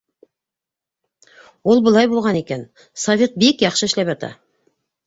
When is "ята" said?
4.19-4.35